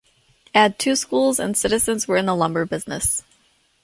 It 0.47 0.57
had 0.57 0.79
two 0.79 0.95
schools, 0.95 1.37
and 1.39 1.55
citizens 1.55 2.07
were 2.07 2.17
in 2.17 2.25
the 2.25 2.33
lumber 2.35 2.65
business. 2.65 3.21